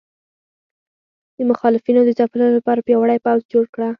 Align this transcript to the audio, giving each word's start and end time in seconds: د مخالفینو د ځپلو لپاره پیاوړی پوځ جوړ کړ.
د 1.37 1.39
مخالفینو 1.51 2.01
د 2.05 2.09
ځپلو 2.17 2.45
لپاره 2.57 2.85
پیاوړی 2.87 3.19
پوځ 3.25 3.41
جوړ 3.53 3.65
کړ. 3.73 3.81